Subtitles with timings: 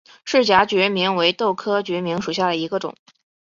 [0.25, 2.95] 翅荚决明为豆科决明属下的一个种。